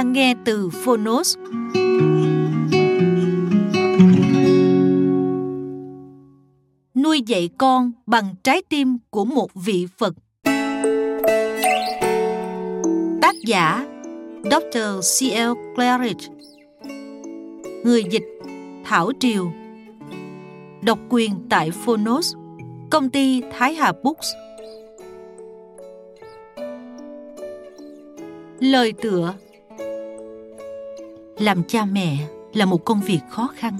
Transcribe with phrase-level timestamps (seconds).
[0.00, 1.36] Đang nghe từ Phonos.
[6.94, 10.14] Nuôi dạy con bằng trái tim của một vị Phật.
[13.22, 13.86] Tác giả
[14.44, 14.78] Dr.
[15.18, 15.52] C.L.
[15.74, 16.28] Claridge
[17.84, 18.24] Người dịch,
[18.84, 19.52] Thảo Triều
[20.82, 22.34] Độc quyền tại Phonos,
[22.90, 24.28] Công ty Thái Hà Books
[28.60, 29.34] Lời tựa
[31.40, 33.76] làm cha mẹ là một công việc khó khăn.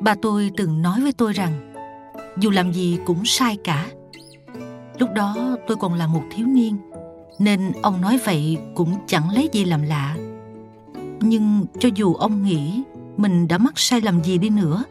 [0.00, 1.72] Bà tôi từng nói với tôi rằng
[2.38, 3.86] dù làm gì cũng sai cả.
[4.98, 6.76] Lúc đó tôi còn là một thiếu niên
[7.38, 10.16] nên ông nói vậy cũng chẳng lấy gì làm lạ.
[11.20, 12.82] Nhưng cho dù ông nghĩ
[13.16, 14.84] mình đã mắc sai lầm gì đi nữa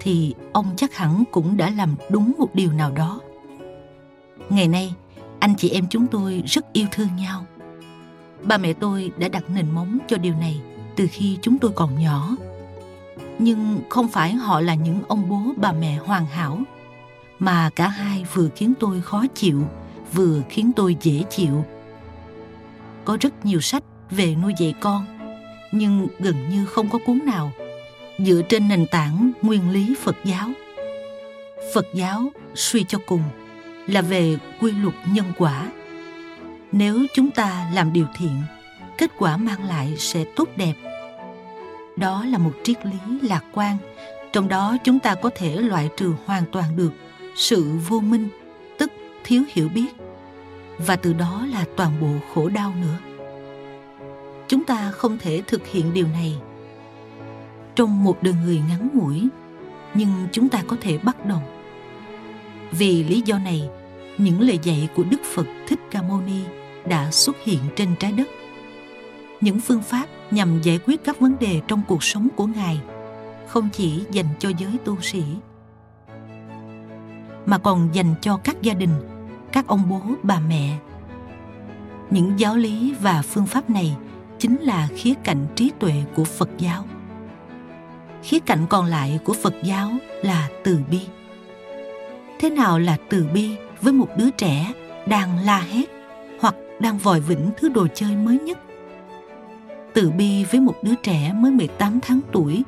[0.00, 3.20] thì ông chắc hẳn cũng đã làm đúng một điều nào đó.
[4.48, 4.94] Ngày nay,
[5.38, 7.44] anh chị em chúng tôi rất yêu thương nhau
[8.42, 10.60] Ba mẹ tôi đã đặt nền móng cho điều này
[10.98, 12.36] từ khi chúng tôi còn nhỏ.
[13.38, 16.60] Nhưng không phải họ là những ông bố bà mẹ hoàn hảo,
[17.38, 19.62] mà cả hai vừa khiến tôi khó chịu,
[20.12, 21.64] vừa khiến tôi dễ chịu.
[23.04, 25.06] Có rất nhiều sách về nuôi dạy con,
[25.72, 27.52] nhưng gần như không có cuốn nào
[28.18, 30.48] dựa trên nền tảng nguyên lý Phật giáo.
[31.74, 33.22] Phật giáo suy cho cùng
[33.86, 35.72] là về quy luật nhân quả
[36.72, 38.42] nếu chúng ta làm điều thiện
[38.98, 40.74] kết quả mang lại sẽ tốt đẹp
[41.98, 43.76] đó là một triết lý lạc quan.
[44.32, 46.92] Trong đó, chúng ta có thể loại trừ hoàn toàn được
[47.36, 48.28] sự vô minh,
[48.78, 48.92] tức
[49.24, 49.88] thiếu hiểu biết.
[50.78, 52.98] Và từ đó là toàn bộ khổ đau nữa.
[54.48, 56.34] Chúng ta không thể thực hiện điều này
[57.74, 59.28] trong một đời người ngắn ngủi,
[59.94, 61.42] nhưng chúng ta có thể bắt đầu.
[62.70, 63.68] Vì lý do này,
[64.18, 66.40] những lời dạy của đức phật thích ca mâu ni
[66.88, 68.28] đã xuất hiện trên trái đất
[69.40, 72.80] những phương pháp nhằm giải quyết các vấn đề trong cuộc sống của ngài,
[73.46, 75.22] không chỉ dành cho giới tu sĩ,
[77.46, 78.94] mà còn dành cho các gia đình,
[79.52, 80.78] các ông bố, bà mẹ.
[82.10, 83.96] Những giáo lý và phương pháp này
[84.38, 86.84] chính là khía cạnh trí tuệ của phật giáo.
[88.22, 89.90] Khía cạnh còn lại của phật giáo
[90.22, 91.00] là từ bi.
[92.40, 94.72] Thế nào là từ bi với một đứa trẻ
[95.06, 95.84] đang la hét
[96.40, 98.58] hoặc đang vòi vĩnh thứ đồ chơi mới nhất.
[99.98, 102.62] Từ bi với một đứa trẻ mới 18 tháng tuổi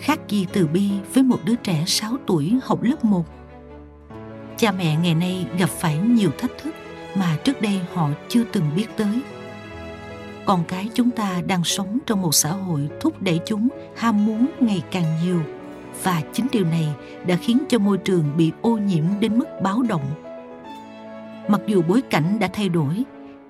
[0.00, 3.24] khác gì từ bi với một đứa trẻ 6 tuổi học lớp 1.
[4.56, 6.74] Cha mẹ ngày nay gặp phải nhiều thách thức
[7.14, 9.20] mà trước đây họ chưa từng biết tới.
[10.44, 14.46] Con cái chúng ta đang sống trong một xã hội thúc đẩy chúng ham muốn
[14.60, 15.40] ngày càng nhiều
[16.02, 16.88] và chính điều này
[17.26, 20.04] đã khiến cho môi trường bị ô nhiễm đến mức báo động
[21.48, 23.04] mặc dù bối cảnh đã thay đổi,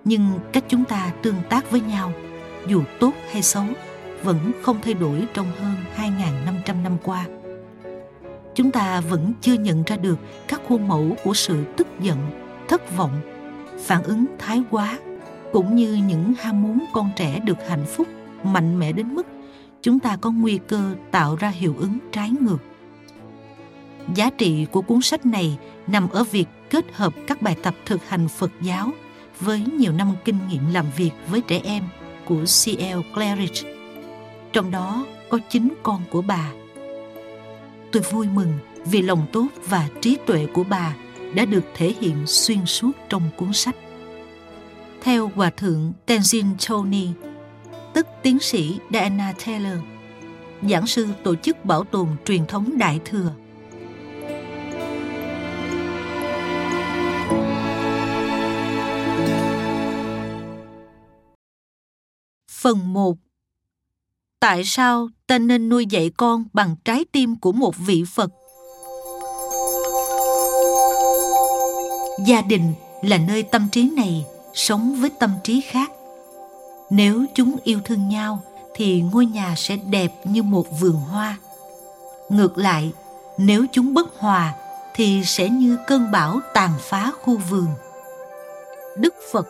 [0.04, 2.12] nhưng cách chúng ta tương tác với nhau
[2.66, 3.64] dù tốt hay xấu
[4.22, 7.26] vẫn không thay đổi trong hơn 2.500 năm qua.
[8.54, 10.18] Chúng ta vẫn chưa nhận ra được
[10.48, 12.18] các khuôn mẫu của sự tức giận,
[12.68, 13.20] thất vọng,
[13.84, 14.98] phản ứng thái quá
[15.52, 18.06] cũng như những ham muốn con trẻ được hạnh phúc
[18.44, 19.26] mạnh mẽ đến mức
[19.82, 22.58] chúng ta có nguy cơ tạo ra hiệu ứng trái ngược.
[24.14, 28.08] Giá trị của cuốn sách này nằm ở việc kết hợp các bài tập thực
[28.08, 28.90] hành Phật giáo
[29.40, 31.84] với nhiều năm kinh nghiệm làm việc với trẻ em
[32.30, 33.00] của C.L.
[33.14, 33.72] Claridge.
[34.52, 36.52] Trong đó có chính con của bà.
[37.92, 38.52] Tôi vui mừng
[38.84, 40.94] vì lòng tốt và trí tuệ của bà
[41.34, 43.76] đã được thể hiện xuyên suốt trong cuốn sách.
[45.02, 47.08] Theo Hòa thượng Tenzin Tony,
[47.94, 49.78] tức tiến sĩ Diana Taylor,
[50.62, 53.32] giảng sư tổ chức bảo tồn truyền thống Đại Thừa.
[62.62, 63.16] Phần 1
[64.40, 68.30] Tại sao ta nên nuôi dạy con bằng trái tim của một vị Phật?
[72.26, 72.72] Gia đình
[73.02, 75.90] là nơi tâm trí này sống với tâm trí khác.
[76.90, 78.42] Nếu chúng yêu thương nhau
[78.74, 81.38] thì ngôi nhà sẽ đẹp như một vườn hoa.
[82.28, 82.92] Ngược lại,
[83.38, 84.54] nếu chúng bất hòa
[84.94, 87.66] thì sẽ như cơn bão tàn phá khu vườn.
[88.96, 89.46] Đức Phật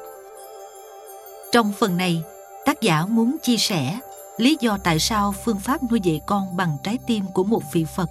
[1.53, 2.23] Trong phần này,
[2.65, 3.99] tác giả muốn chia sẻ
[4.37, 7.87] lý do tại sao phương pháp nuôi dạy con bằng trái tim của một vị
[7.97, 8.11] Phật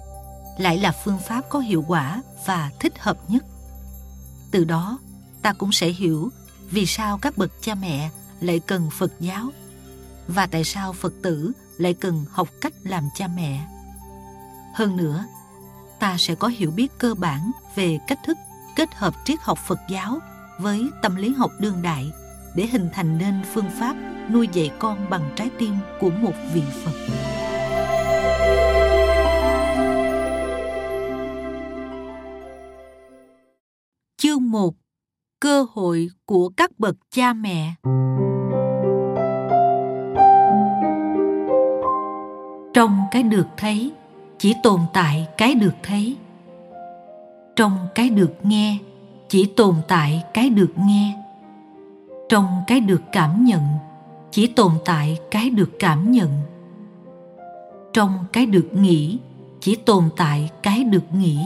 [0.58, 3.44] lại là phương pháp có hiệu quả và thích hợp nhất.
[4.50, 4.98] Từ đó,
[5.42, 6.30] ta cũng sẽ hiểu
[6.70, 8.10] vì sao các bậc cha mẹ
[8.40, 9.50] lại cần Phật giáo
[10.28, 13.60] và tại sao Phật tử lại cần học cách làm cha mẹ.
[14.74, 15.24] Hơn nữa,
[15.98, 18.36] ta sẽ có hiểu biết cơ bản về cách thức
[18.76, 20.18] kết hợp triết học Phật giáo
[20.58, 22.10] với tâm lý học đương đại
[22.54, 26.62] để hình thành nên phương pháp nuôi dạy con bằng trái tim của một vị
[26.84, 26.92] Phật.
[34.16, 34.74] Chương 1
[35.40, 37.74] Cơ hội của các bậc cha mẹ
[42.74, 43.92] Trong cái được thấy,
[44.38, 46.16] chỉ tồn tại cái được thấy.
[47.56, 48.78] Trong cái được nghe,
[49.28, 51.22] chỉ tồn tại cái được nghe.
[52.28, 53.62] Trong cái được cảm nhận,
[54.30, 56.30] chỉ tồn tại cái được cảm nhận.
[57.92, 59.18] Trong cái được nghĩ,
[59.60, 61.38] chỉ tồn tại cái được nghĩ.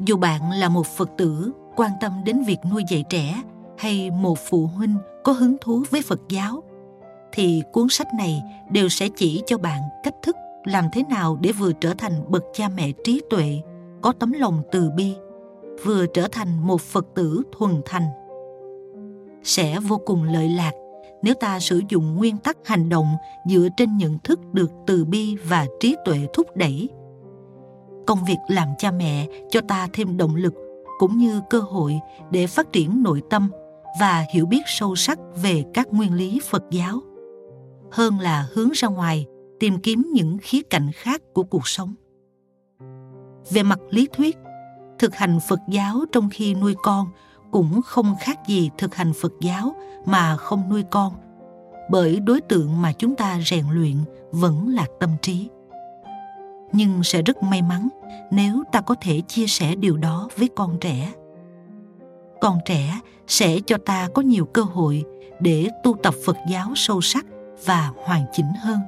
[0.00, 3.42] Dù bạn là một phật tử quan tâm đến việc nuôi dạy trẻ
[3.78, 6.62] hay một phụ huynh có hứng thú với phật giáo,
[7.32, 11.52] thì cuốn sách này đều sẽ chỉ cho bạn cách thức làm thế nào để
[11.52, 13.60] vừa trở thành bậc cha mẹ trí tuệ,
[14.02, 15.14] có tấm lòng từ bi,
[15.84, 18.25] vừa trở thành một phật tử thuần thành
[19.46, 20.72] sẽ vô cùng lợi lạc
[21.22, 23.06] nếu ta sử dụng nguyên tắc hành động
[23.46, 26.88] dựa trên nhận thức được từ bi và trí tuệ thúc đẩy.
[28.06, 30.54] Công việc làm cha mẹ cho ta thêm động lực
[30.98, 32.00] cũng như cơ hội
[32.30, 33.50] để phát triển nội tâm
[34.00, 37.00] và hiểu biết sâu sắc về các nguyên lý phật giáo,
[37.92, 39.26] hơn là hướng ra ngoài
[39.60, 41.94] tìm kiếm những khía cạnh khác của cuộc sống.
[43.50, 44.36] Về mặt lý thuyết,
[44.98, 47.06] thực hành phật giáo trong khi nuôi con
[47.50, 51.12] cũng không khác gì thực hành Phật giáo mà không nuôi con,
[51.90, 53.96] bởi đối tượng mà chúng ta rèn luyện
[54.30, 55.48] vẫn là tâm trí.
[56.72, 57.88] Nhưng sẽ rất may mắn
[58.30, 61.12] nếu ta có thể chia sẻ điều đó với con trẻ.
[62.40, 65.04] Con trẻ sẽ cho ta có nhiều cơ hội
[65.40, 67.26] để tu tập Phật giáo sâu sắc
[67.64, 68.80] và hoàn chỉnh hơn.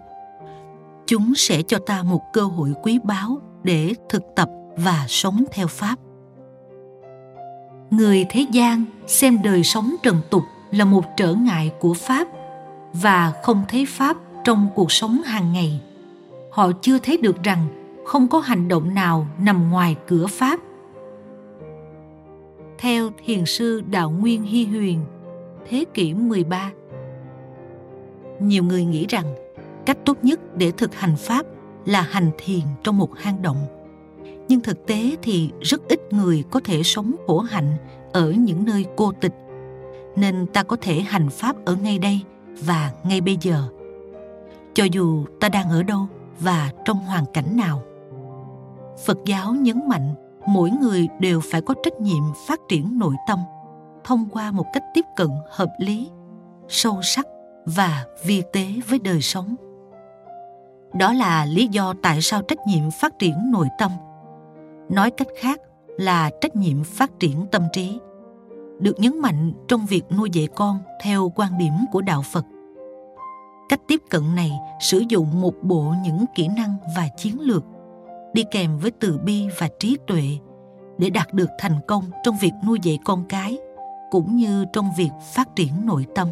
[1.07, 5.67] Chúng sẽ cho ta một cơ hội quý báu để thực tập và sống theo
[5.67, 5.99] Pháp
[7.91, 12.29] người thế gian xem đời sống trần tục là một trở ngại của pháp
[12.93, 15.81] và không thấy pháp trong cuộc sống hàng ngày
[16.51, 17.67] họ chưa thấy được rằng
[18.07, 20.61] không có hành động nào nằm ngoài cửa pháp
[22.79, 25.01] theo thiền sư Đạo Nguyên Hy Huyền,
[25.69, 26.71] thế kỷ 13.
[28.41, 29.35] Nhiều người nghĩ rằng
[29.87, 31.47] cách tốt nhất để thực hành Pháp
[31.87, 33.57] là hành thiền trong một hang động
[34.49, 37.77] nhưng thực tế thì rất ít người có thể sống khổ hạnh
[38.13, 39.35] ở những nơi cô tịch.
[40.17, 42.21] Nên ta có thể hành pháp ở ngay đây
[42.65, 43.65] và ngay bây giờ.
[44.75, 46.07] Cho dù ta đang ở đâu
[46.41, 47.83] và trong hoàn cảnh nào.
[49.05, 50.15] Phật giáo nhấn mạnh
[50.47, 53.39] mỗi người đều phải có trách nhiệm phát triển nội tâm
[54.05, 56.11] thông qua một cách tiếp cận hợp lý,
[56.69, 57.27] sâu sắc
[57.67, 59.55] và vi tế với đời sống.
[60.95, 63.91] Đó là lý do tại sao trách nhiệm phát triển nội tâm
[64.91, 65.61] nói cách khác
[65.99, 67.99] là trách nhiệm phát triển tâm trí,
[68.79, 72.45] được nhấn mạnh trong việc nuôi dạy con theo quan điểm của đạo phật.
[73.69, 77.65] Cách tiếp cận này sử dụng một bộ những kỹ năng và chiến lược
[78.33, 80.23] đi kèm với từ bi và trí tuệ
[80.99, 83.59] để đạt được thành công trong việc nuôi dạy con cái
[84.11, 86.29] cũng như trong việc phát triển nội tâm.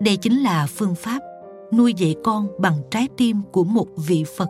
[0.00, 1.20] Đây chính là phương pháp
[1.72, 4.48] nuôi dạy con bằng trái tim của một vị phật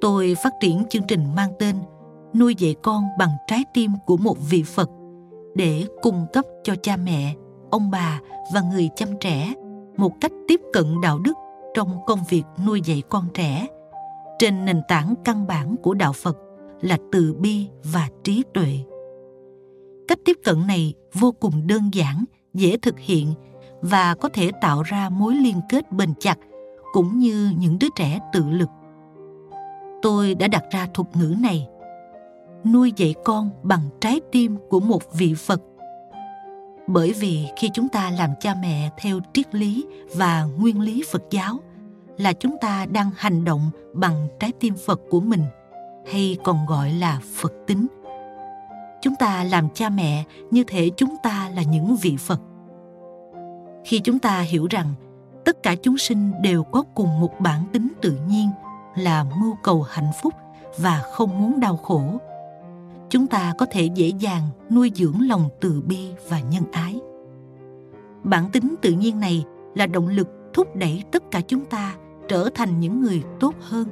[0.00, 1.76] tôi phát triển chương trình mang tên
[2.34, 4.90] nuôi dạy con bằng trái tim của một vị Phật
[5.54, 7.34] để cung cấp cho cha mẹ,
[7.70, 8.20] ông bà
[8.54, 9.54] và người chăm trẻ
[9.96, 11.32] một cách tiếp cận đạo đức
[11.74, 13.66] trong công việc nuôi dạy con trẻ
[14.38, 16.36] trên nền tảng căn bản của đạo Phật
[16.80, 18.78] là từ bi và trí tuệ.
[20.08, 22.24] Cách tiếp cận này vô cùng đơn giản,
[22.54, 23.34] dễ thực hiện
[23.80, 26.38] và có thể tạo ra mối liên kết bền chặt
[26.92, 28.68] cũng như những đứa trẻ tự lực
[30.02, 31.68] tôi đã đặt ra thuật ngữ này.
[32.64, 35.62] Nuôi dạy con bằng trái tim của một vị phật.
[36.86, 41.22] Bởi vì khi chúng ta làm cha mẹ theo triết lý và nguyên lý phật
[41.30, 41.58] giáo,
[42.18, 45.42] là chúng ta đang hành động bằng trái tim phật của mình,
[46.12, 47.86] hay còn gọi là phật tính.
[49.02, 52.40] Chúng ta làm cha mẹ như thể chúng ta là những vị phật.
[53.84, 54.94] Khi chúng ta hiểu rằng
[55.44, 58.48] tất cả chúng sinh đều có cùng một bản tính tự nhiên
[58.96, 60.34] là mưu cầu hạnh phúc
[60.78, 62.02] và không muốn đau khổ.
[63.08, 67.00] Chúng ta có thể dễ dàng nuôi dưỡng lòng từ bi và nhân ái.
[68.24, 71.94] Bản tính tự nhiên này là động lực thúc đẩy tất cả chúng ta
[72.28, 73.88] trở thành những người tốt hơn.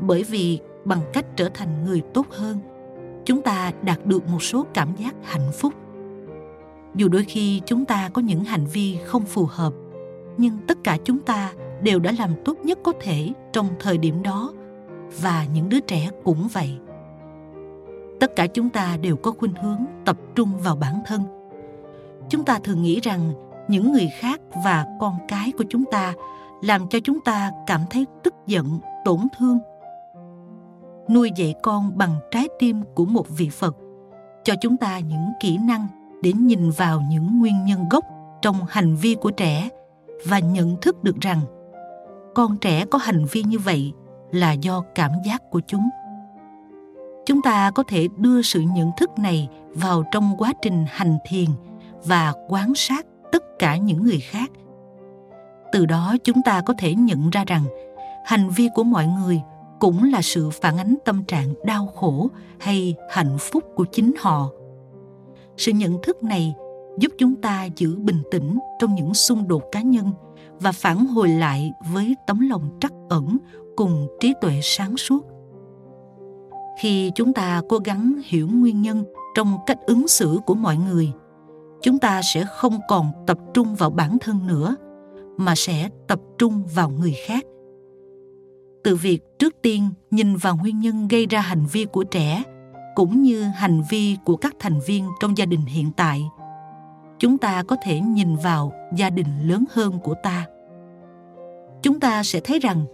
[0.00, 2.58] Bởi vì bằng cách trở thành người tốt hơn,
[3.24, 5.74] chúng ta đạt được một số cảm giác hạnh phúc.
[6.94, 9.72] Dù đôi khi chúng ta có những hành vi không phù hợp,
[10.36, 14.22] nhưng tất cả chúng ta đều đã làm tốt nhất có thể trong thời điểm
[14.22, 14.52] đó,
[15.20, 16.78] và những đứa trẻ cũng vậy.
[18.20, 21.22] Tất cả chúng ta đều có khuynh hướng tập trung vào bản thân.
[22.28, 23.32] Chúng ta thường nghĩ rằng
[23.68, 26.14] những người khác và con cái của chúng ta
[26.62, 29.58] làm cho chúng ta cảm thấy tức giận, tổn thương.
[31.10, 33.76] Nuôi dạy con bằng trái tim của một vị phật,
[34.44, 35.86] cho chúng ta những kỹ năng
[36.22, 38.04] để nhìn vào những nguyên nhân gốc
[38.42, 39.68] trong hành vi của trẻ
[40.26, 41.40] và nhận thức được rằng
[42.38, 43.92] con trẻ có hành vi như vậy
[44.32, 45.88] là do cảm giác của chúng.
[47.26, 51.48] Chúng ta có thể đưa sự nhận thức này vào trong quá trình hành thiền
[52.04, 54.50] và quan sát tất cả những người khác.
[55.72, 57.64] Từ đó chúng ta có thể nhận ra rằng
[58.24, 59.40] hành vi của mọi người
[59.80, 62.28] cũng là sự phản ánh tâm trạng đau khổ
[62.60, 64.50] hay hạnh phúc của chính họ.
[65.56, 66.54] Sự nhận thức này
[66.98, 70.12] giúp chúng ta giữ bình tĩnh trong những xung đột cá nhân
[70.60, 73.38] và phản hồi lại với tấm lòng trắc ẩn
[73.76, 75.26] cùng trí tuệ sáng suốt.
[76.80, 81.12] Khi chúng ta cố gắng hiểu nguyên nhân trong cách ứng xử của mọi người,
[81.82, 84.76] chúng ta sẽ không còn tập trung vào bản thân nữa,
[85.36, 87.44] mà sẽ tập trung vào người khác.
[88.84, 92.42] Từ việc trước tiên nhìn vào nguyên nhân gây ra hành vi của trẻ,
[92.94, 96.24] cũng như hành vi của các thành viên trong gia đình hiện tại
[97.18, 100.46] chúng ta có thể nhìn vào gia đình lớn hơn của ta.
[101.82, 102.84] Chúng ta sẽ thấy rằng,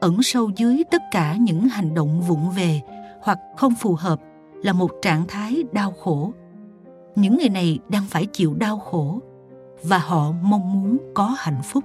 [0.00, 2.80] ẩn sâu dưới tất cả những hành động vụng về
[3.22, 4.20] hoặc không phù hợp
[4.62, 6.32] là một trạng thái đau khổ.
[7.16, 9.20] Những người này đang phải chịu đau khổ
[9.82, 11.84] và họ mong muốn có hạnh phúc.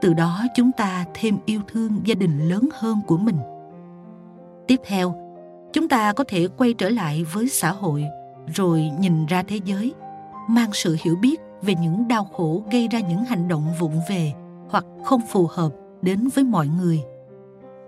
[0.00, 3.36] Từ đó chúng ta thêm yêu thương gia đình lớn hơn của mình.
[4.66, 5.14] Tiếp theo,
[5.72, 8.04] chúng ta có thể quay trở lại với xã hội,
[8.54, 9.94] rồi nhìn ra thế giới
[10.48, 14.32] mang sự hiểu biết về những đau khổ gây ra những hành động vụng về
[14.68, 15.72] hoặc không phù hợp
[16.02, 17.02] đến với mọi người.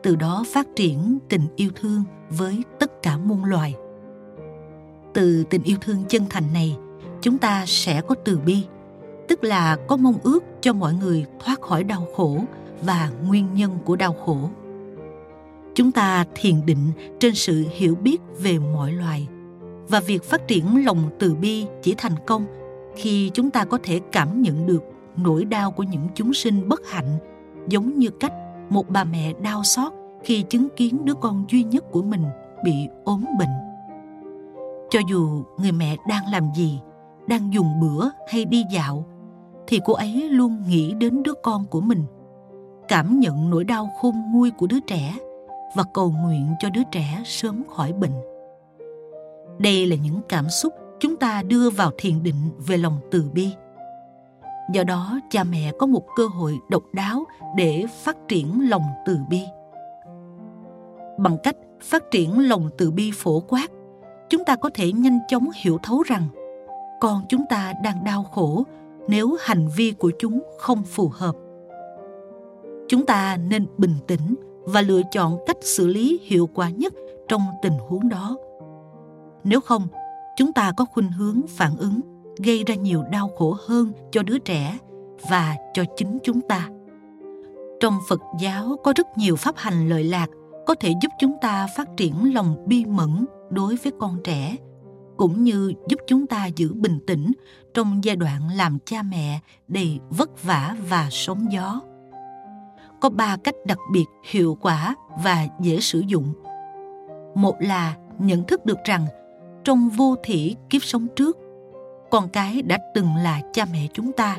[0.03, 3.75] Từ đó phát triển tình yêu thương với tất cả muôn loài.
[5.15, 6.77] Từ tình yêu thương chân thành này,
[7.21, 8.65] chúng ta sẽ có từ bi,
[9.29, 12.39] tức là có mong ước cho mọi người thoát khỏi đau khổ
[12.83, 14.51] và nguyên nhân của đau khổ.
[15.75, 19.29] Chúng ta thiền định trên sự hiểu biết về mọi loài
[19.89, 22.47] và việc phát triển lòng từ bi chỉ thành công
[22.97, 24.83] khi chúng ta có thể cảm nhận được
[25.17, 27.19] nỗi đau của những chúng sinh bất hạnh,
[27.69, 28.33] giống như cách
[28.71, 29.93] một bà mẹ đau xót
[30.23, 32.25] khi chứng kiến đứa con duy nhất của mình
[32.65, 33.49] bị ốm bệnh.
[34.91, 36.81] Cho dù người mẹ đang làm gì,
[37.27, 39.05] đang dùng bữa hay đi dạo,
[39.67, 42.05] thì cô ấy luôn nghĩ đến đứa con của mình,
[42.89, 45.15] cảm nhận nỗi đau khôn nguôi của đứa trẻ
[45.75, 48.15] và cầu nguyện cho đứa trẻ sớm khỏi bệnh
[49.59, 53.53] đây là những cảm xúc chúng ta đưa vào thiền định về lòng từ bi.
[54.73, 57.25] Do đó, cha mẹ có một cơ hội độc đáo
[57.57, 59.43] để phát triển lòng từ bi.
[61.19, 63.71] Bằng cách phát triển lòng từ bi phổ quát,
[64.29, 66.29] chúng ta có thể nhanh chóng hiểu thấu rằng
[67.01, 68.65] con chúng ta đang đau khổ
[69.09, 71.37] nếu hành vi của chúng không phù hợp.
[72.89, 74.35] Chúng ta nên bình tĩnh
[74.65, 76.93] và lựa chọn cách xử lý hiệu quả nhất
[77.29, 78.37] trong tình huống đó
[79.49, 79.87] nếu không,
[80.37, 82.01] chúng ta có khuynh hướng phản ứng,
[82.39, 84.79] gây ra nhiều đau khổ hơn cho đứa trẻ
[85.29, 86.69] và cho chính chúng ta.
[87.81, 90.27] Trong phật giáo có rất nhiều pháp hành lợi lạc,
[90.67, 94.57] có thể giúp chúng ta phát triển lòng bi mẫn đối với con trẻ,
[95.17, 97.33] cũng như giúp chúng ta giữ bình tĩnh
[97.75, 101.81] trong giai đoạn làm cha mẹ đầy vất vả và sóng gió.
[103.01, 106.33] Có ba cách đặc biệt hiệu quả và dễ sử dụng.
[107.35, 109.07] Một là nhận thức được rằng
[109.69, 111.39] trong vô thỉ kiếp sống trước,
[112.11, 114.37] con cái đã từng là cha mẹ chúng ta.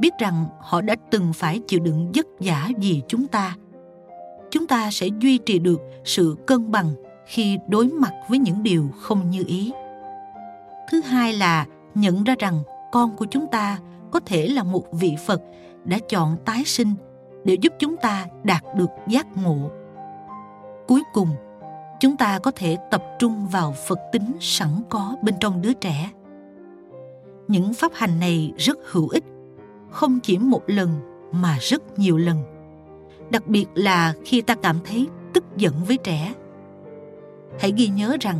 [0.00, 3.56] Biết rằng họ đã từng phải chịu đựng vất vả vì chúng ta.
[4.50, 6.92] Chúng ta sẽ duy trì được sự cân bằng
[7.26, 9.72] khi đối mặt với những điều không như ý.
[10.90, 13.78] Thứ hai là nhận ra rằng con của chúng ta
[14.10, 15.42] có thể là một vị phật
[15.84, 16.94] đã chọn tái sinh
[17.44, 19.70] để giúp chúng ta đạt được giác ngộ.
[20.88, 21.28] Cuối cùng
[22.00, 26.10] chúng ta có thể tập trung vào phật tính sẵn có bên trong đứa trẻ.
[27.48, 29.24] Những pháp hành này rất hữu ích,
[29.90, 30.88] không chỉ một lần
[31.32, 32.42] mà rất nhiều lần.
[33.30, 36.34] Đặc biệt là khi ta cảm thấy tức giận với trẻ.
[37.58, 38.38] Hãy ghi nhớ rằng,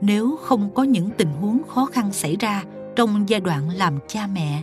[0.00, 2.64] nếu không có những tình huống khó khăn xảy ra
[2.96, 4.62] trong giai đoạn làm cha mẹ,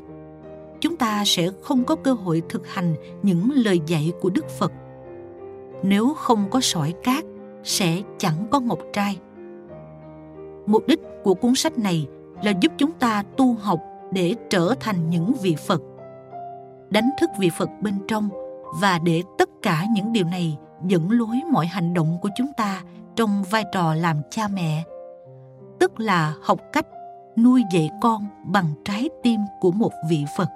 [0.79, 4.71] chúng ta sẽ không có cơ hội thực hành những lời dạy của đức phật.
[5.83, 7.23] Nếu không có sỏi cát
[7.63, 9.17] sẽ chẳng có ngọc trai.
[10.65, 12.07] Mục đích của cuốn sách này
[12.43, 13.79] là giúp chúng ta tu học
[14.11, 15.81] để trở thành những vị phật,
[16.89, 18.29] đánh thức vị phật bên trong
[18.81, 22.81] và để tất cả những điều này dẫn lối mọi hành động của chúng ta
[23.15, 24.83] trong vai trò làm cha mẹ,
[25.79, 26.87] tức là học cách
[27.37, 30.49] nuôi dạy con bằng trái tim của một vị phật.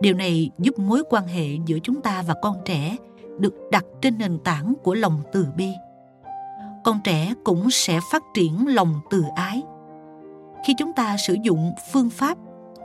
[0.00, 2.96] Điều này giúp mối quan hệ giữa chúng ta và con trẻ
[3.38, 5.70] được đặt trên nền tảng của lòng từ bi.
[6.84, 9.62] Con trẻ cũng sẽ phát triển lòng từ ái.
[10.64, 12.38] Khi chúng ta sử dụng phương pháp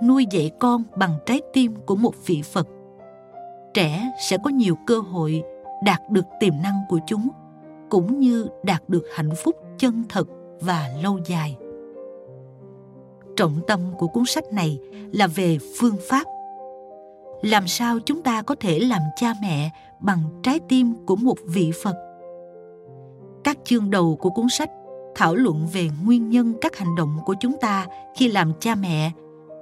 [0.03, 2.67] nuôi dạy con bằng trái tim của một vị phật,
[3.74, 5.43] trẻ sẽ có nhiều cơ hội
[5.84, 7.29] đạt được tiềm năng của chúng,
[7.89, 10.27] cũng như đạt được hạnh phúc chân thật
[10.62, 11.58] và lâu dài.
[13.38, 14.79] Trọng tâm của cuốn sách này
[15.13, 16.24] là về phương pháp.
[17.41, 19.70] Làm sao chúng ta có thể làm cha mẹ
[20.01, 21.96] bằng trái tim của một vị phật.
[23.43, 24.70] Các chương đầu của cuốn sách
[25.15, 29.12] thảo luận về nguyên nhân các hành động của chúng ta khi làm cha mẹ,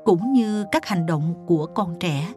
[0.06, 2.34] cũng như các hành động của con trẻ.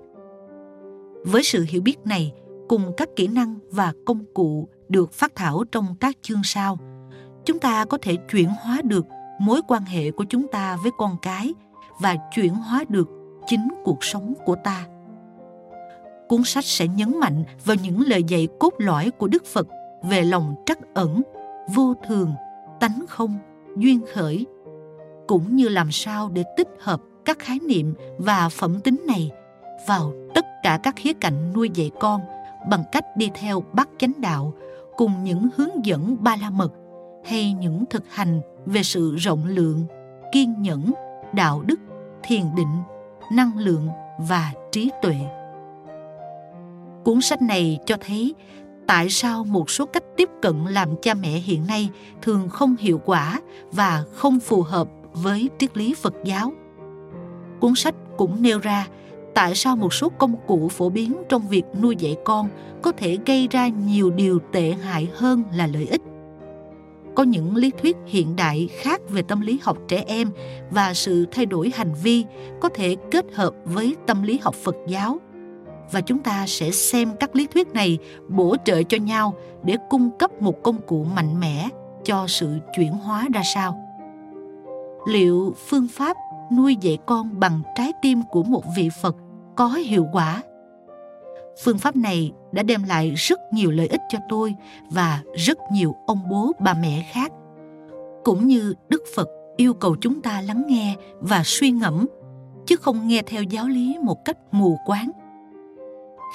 [1.25, 2.33] Với sự hiểu biết này,
[2.69, 6.79] cùng các kỹ năng và công cụ được phát thảo trong các chương sau,
[7.45, 9.07] chúng ta có thể chuyển hóa được
[9.41, 11.55] mối quan hệ của chúng ta với con cái
[12.01, 13.09] và chuyển hóa được
[13.47, 14.87] chính cuộc sống của ta
[16.33, 19.67] cuốn sách sẽ nhấn mạnh vào những lời dạy cốt lõi của đức phật
[20.03, 21.23] về lòng trắc ẩn,
[21.75, 22.33] vô thường,
[22.81, 23.39] tánh không,
[23.77, 24.47] duyên khởi,
[25.29, 29.31] cũng như làm sao để tích hợp các khái niệm và phẩm tính này
[29.89, 32.21] vào tất cả các khía cạnh nuôi dạy con
[32.71, 34.55] bằng cách đi theo bát chánh đạo
[34.97, 36.73] cùng những hướng dẫn ba la mật
[37.25, 39.85] hay những thực hành về sự rộng lượng,
[40.33, 40.93] kiên nhẫn,
[41.33, 41.81] đạo đức,
[42.23, 42.83] thiền định,
[43.33, 45.17] năng lượng và trí tuệ
[47.05, 48.35] cuốn sách này cho thấy
[48.87, 51.89] tại sao một số cách tiếp cận làm cha mẹ hiện nay
[52.23, 53.41] thường không hiệu quả
[53.73, 56.53] và không phù hợp với triết lý phật giáo.
[57.61, 58.87] Cuốn sách cũng nêu ra
[59.35, 62.49] tại sao một số công cụ phổ biến trong việc nuôi dạy con
[62.83, 66.01] có thể gây ra nhiều điều tệ hại hơn là lợi ích.
[67.15, 70.31] Có những lý thuyết hiện đại khác về tâm lý học trẻ em
[70.71, 72.25] và sự thay đổi hành vi
[72.61, 75.21] có thể kết hợp với tâm lý học phật giáo
[75.93, 80.11] và chúng ta sẽ xem các lý thuyết này bổ trợ cho nhau để cung
[80.19, 81.69] cấp một công cụ mạnh mẽ
[82.05, 83.79] cho sự chuyển hóa ra sao.
[85.07, 86.17] Liệu phương pháp
[86.53, 89.17] nuôi dạy con bằng trái tim của một vị phật
[89.57, 90.43] có hiệu quả?
[91.65, 94.55] Phương pháp này đã đem lại rất nhiều lợi ích cho tôi
[94.91, 97.33] và rất nhiều ông bố, bà mẹ khác,
[98.25, 102.07] cũng như đức phật yêu cầu chúng ta lắng nghe và suy ngẫm,
[102.67, 105.11] chứ không nghe theo giáo lý một cách mù quáng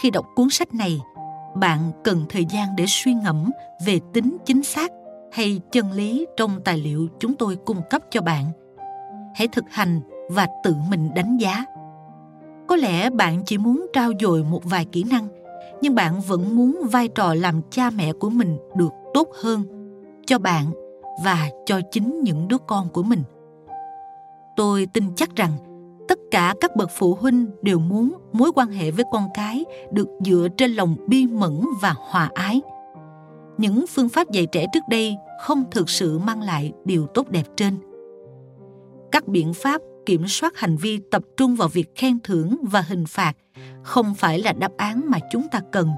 [0.01, 1.01] khi đọc cuốn sách này,
[1.55, 3.49] bạn cần thời gian để suy ngẫm
[3.85, 4.91] về tính chính xác
[5.31, 8.45] hay chân lý trong tài liệu chúng tôi cung cấp cho bạn.
[9.35, 11.65] Hãy thực hành và tự mình đánh giá.
[12.67, 15.27] Có lẽ bạn chỉ muốn trao dồi một vài kỹ năng,
[15.81, 19.63] nhưng bạn vẫn muốn vai trò làm cha mẹ của mình được tốt hơn
[20.25, 20.65] cho bạn
[21.23, 23.23] và cho chính những đứa con của mình.
[24.55, 25.51] Tôi tin chắc rằng
[26.07, 30.07] tất cả các bậc phụ huynh đều muốn mối quan hệ với con cái được
[30.25, 32.61] dựa trên lòng bi mẫn và hòa ái.
[33.57, 37.45] Những phương pháp dạy trẻ trước đây không thực sự mang lại điều tốt đẹp
[37.55, 37.77] trên.
[39.11, 43.05] Các biện pháp kiểm soát hành vi tập trung vào việc khen thưởng và hình
[43.05, 43.33] phạt
[43.83, 45.89] không phải là đáp án mà chúng ta cần,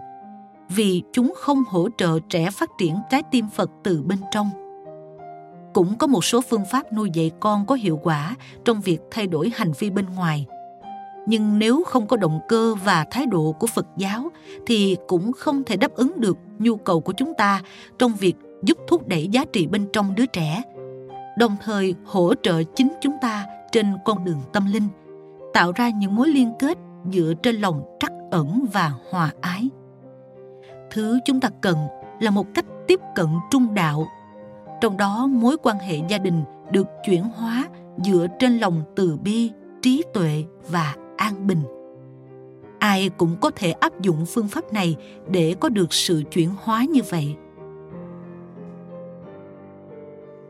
[0.70, 4.50] vì chúng không hỗ trợ trẻ phát triển trái tim phật từ bên trong
[5.74, 9.28] cũng có một số phương pháp nuôi dạy con có hiệu quả trong việc thay
[9.28, 10.46] đổi hành vi bên ngoài.
[11.28, 14.30] Nhưng nếu không có động cơ và thái độ của phật giáo
[14.66, 17.62] thì cũng không thể đáp ứng được nhu cầu của chúng ta
[18.00, 20.64] trong việc giúp thúc đẩy giá trị bên trong đứa trẻ,
[21.38, 24.88] đồng thời hỗ trợ chính chúng ta trên con đường tâm linh,
[25.54, 26.78] tạo ra những mối liên kết
[27.12, 29.70] dựa trên lòng trắc ẩn và hòa ái.
[30.92, 31.78] Thứ chúng ta cần
[32.20, 34.08] là một cách tiếp cận trung đạo
[34.82, 39.52] trong đó mối quan hệ gia đình được chuyển hóa dựa trên lòng từ bi,
[39.82, 41.62] trí tuệ và an bình.
[42.80, 44.96] Ai cũng có thể áp dụng phương pháp này
[45.28, 47.36] để có được sự chuyển hóa như vậy.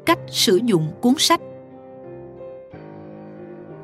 [0.05, 1.41] Cách sử dụng cuốn sách.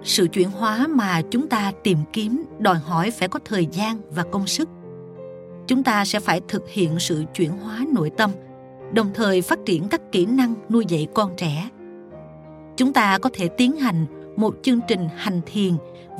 [0.04, 4.24] Sự chuyển hóa mà chúng ta tìm kiếm đòi hỏi phải có thời gian và
[4.24, 4.70] công sức.
[5.68, 8.32] Chúng ta sẽ phải thực hiện sự chuyển hóa nội tâm
[8.96, 11.70] đồng thời phát triển các kỹ năng nuôi dạy con trẻ.
[12.78, 14.06] Chúng ta có thể tiến hành
[14.38, 15.74] một chương trình hành thiền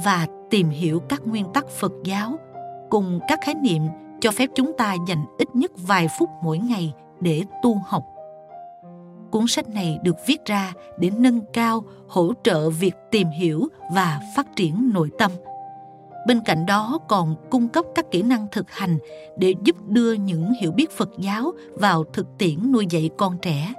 [0.06, 2.40] và tìm hiểu các nguyên tắc phật giáo
[2.90, 3.82] cùng các khái niệm
[4.22, 8.04] cho phép chúng ta dành ít nhất vài phút mỗi ngày để tu học.
[9.32, 14.20] Cuốn sách này được viết ra để nâng cao, hỗ trợ việc tìm hiểu và
[14.36, 15.32] phát triển nội tâm
[16.28, 18.98] bên cạnh đó còn cung cấp các kỹ năng thực hành
[19.38, 23.74] để giúp đưa những hiểu biết phật giáo vào thực tiễn nuôi dạy con trẻ.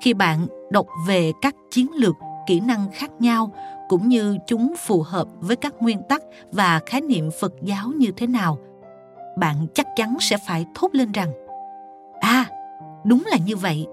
[0.00, 2.14] Khi bạn đọc về các chiến lược,
[2.46, 3.52] kỹ năng khác nhau
[3.88, 8.12] cũng như chúng phù hợp với các nguyên tắc và khái niệm phật giáo như
[8.16, 8.58] thế nào,
[9.36, 11.32] bạn chắc chắn sẽ phải thốt lên rằng
[12.20, 12.44] à
[13.04, 13.86] đúng là như vậy.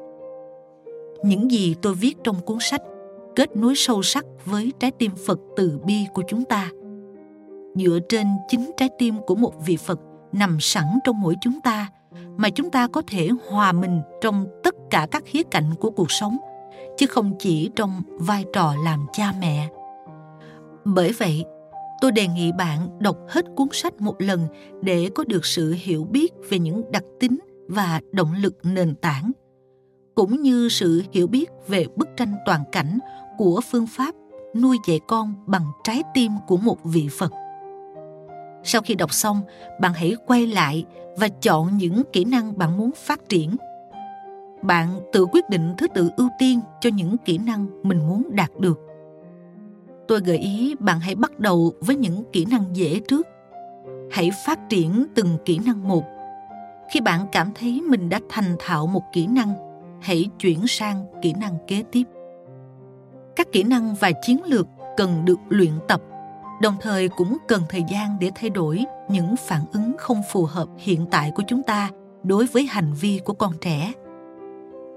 [1.23, 2.81] Những gì tôi viết trong cuốn sách
[3.35, 6.69] kết nối sâu sắc với trái tim phật từ bi của chúng ta
[7.75, 9.99] dựa trên chính trái tim của một vị phật
[10.31, 11.89] nằm sẵn trong mỗi chúng ta,
[12.37, 16.11] mà chúng ta có thể hòa mình trong tất cả các khía cạnh của cuộc
[16.11, 16.37] sống,
[16.97, 19.69] chứ không chỉ trong vai trò làm cha mẹ.
[20.85, 21.45] Bởi vậy,
[22.01, 24.47] tôi đề nghị bạn đọc hết cuốn sách một lần
[24.81, 29.31] để có được sự hiểu biết về những đặc tính và động lực nền tảng,
[30.15, 32.99] cũng như sự hiểu biết về bức tranh toàn cảnh
[33.37, 34.15] của phương pháp
[34.55, 37.31] nuôi dạy con bằng trái tim của một vị phật
[38.65, 39.41] sau khi đọc xong,
[39.79, 40.85] bạn hãy quay lại
[41.17, 43.55] và chọn những kỹ năng bạn muốn phát triển.
[44.61, 48.51] Bạn tự quyết định thứ tự ưu tiên cho những kỹ năng mình muốn đạt
[48.59, 48.79] được.
[50.07, 53.27] Tôi gợi ý bạn hãy bắt đầu với những kỹ năng dễ trước.
[54.11, 56.03] Hãy phát triển từng kỹ năng một.
[56.93, 59.53] Khi bạn cảm thấy mình đã thành thạo một kỹ năng,
[60.01, 62.03] hãy chuyển sang kỹ năng kế tiếp.
[63.35, 66.01] Các kỹ năng và chiến lược cần được luyện tập
[66.61, 70.67] đồng thời cũng cần thời gian để thay đổi những phản ứng không phù hợp
[70.77, 71.89] hiện tại của chúng ta
[72.23, 73.93] đối với hành vi của con trẻ.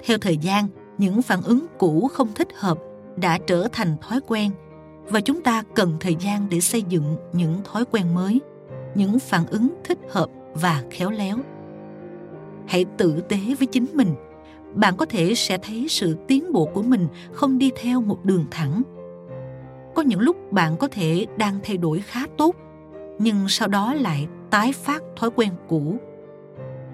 [0.05, 0.68] Theo thời gian,
[0.99, 2.79] những phản ứng cũ không thích hợp
[3.16, 4.51] đã trở thành thói quen
[5.11, 8.40] và chúng ta cần thời gian để xây dựng những thói quen mới,
[8.94, 11.37] những phản ứng thích hợp và khéo léo.
[12.66, 14.14] Hãy tử tế với chính mình.
[14.75, 18.44] Bạn có thể sẽ thấy sự tiến bộ của mình không đi theo một đường
[18.51, 18.83] thẳng
[19.98, 22.56] có những lúc bạn có thể đang thay đổi khá tốt,
[23.18, 25.96] nhưng sau đó lại tái phát thói quen cũ.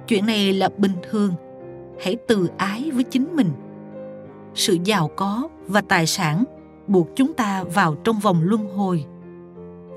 [0.09, 1.33] Chuyện này là bình thường,
[2.01, 3.49] hãy từ ái với chính mình.
[4.55, 6.45] Sự giàu có và tài sản
[6.87, 9.05] buộc chúng ta vào trong vòng luân hồi.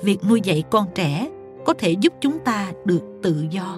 [0.04, 1.30] Việc nuôi dạy con trẻ
[1.66, 3.78] có thể giúp chúng ta được tự do.